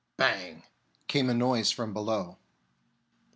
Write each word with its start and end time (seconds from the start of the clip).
Bang!_ 0.17 0.63
came 1.05 1.29
a 1.29 1.33
noise 1.35 1.69
from 1.69 1.93
below. 1.93 2.39